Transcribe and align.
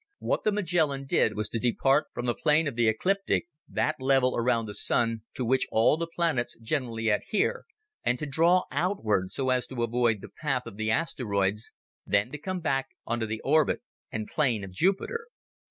What 0.17 0.43
the 0.43 0.51
Magellan 0.51 1.05
did 1.05 1.35
was 1.35 1.47
to 1.49 1.59
depart 1.59 2.07
from 2.11 2.25
the 2.25 2.33
plane 2.33 2.67
of 2.67 2.75
the 2.75 2.87
ecliptic, 2.87 3.45
that 3.69 3.97
level 4.01 4.35
around 4.35 4.65
the 4.65 4.73
Sun 4.73 5.21
to 5.35 5.45
which 5.45 5.67
all 5.71 5.95
the 5.95 6.07
planets 6.07 6.57
generally 6.59 7.09
adhere, 7.09 7.65
and 8.03 8.17
to 8.17 8.25
draw 8.25 8.63
outward 8.71 9.29
so 9.29 9.51
as 9.51 9.67
to 9.67 9.83
avoid 9.83 10.19
the 10.21 10.29
path 10.41 10.65
of 10.65 10.77
the 10.77 10.89
asteroids, 10.89 11.71
then 12.03 12.31
to 12.31 12.39
come 12.39 12.61
back 12.61 12.87
in 12.89 12.97
onto 13.13 13.27
the 13.27 13.41
orbit 13.41 13.83
and 14.11 14.25
plane 14.27 14.63
of 14.63 14.71
Jupiter. 14.71 15.27